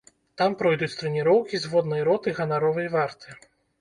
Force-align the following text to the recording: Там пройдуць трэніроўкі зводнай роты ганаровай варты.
Там 0.41 0.53
пройдуць 0.61 0.95
трэніроўкі 1.01 1.61
зводнай 1.65 2.01
роты 2.09 2.35
ганаровай 2.39 2.91
варты. 2.99 3.29